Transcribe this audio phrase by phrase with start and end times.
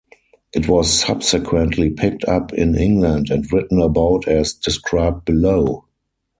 [0.51, 5.85] It was subsequently picked up in England and written about as described below.